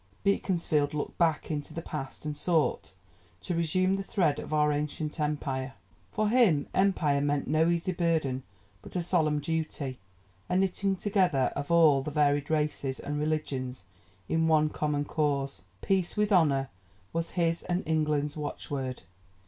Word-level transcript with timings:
Beaconsfield 0.23 0.95
looked 0.95 1.19
back 1.19 1.51
into 1.51 1.75
the 1.75 1.81
past 1.83 2.25
and 2.25 2.35
sought 2.35 2.91
to 3.41 3.53
"resume 3.53 3.97
the 3.97 4.01
thread 4.01 4.39
of 4.39 4.51
our 4.51 4.71
ancient 4.71 5.19
empire." 5.19 5.73
For 6.11 6.29
him 6.29 6.65
empire 6.73 7.21
meant 7.21 7.47
no 7.47 7.69
easy 7.69 7.91
burden 7.91 8.41
but 8.81 8.95
a 8.95 9.03
solemn 9.03 9.37
duty, 9.39 9.99
a 10.49 10.55
knitting 10.57 10.95
together 10.95 11.53
of 11.55 11.69
all 11.69 12.01
the 12.01 12.09
varied 12.09 12.49
races 12.49 12.99
and 12.99 13.19
religions 13.19 13.83
in 14.27 14.47
one 14.47 14.69
common 14.71 15.05
cause. 15.05 15.61
"Peace 15.83 16.17
with 16.17 16.31
honour" 16.31 16.69
was 17.13 17.29
his 17.37 17.61
and 17.61 17.83
England's 17.87 18.35
watchword. 18.35 19.03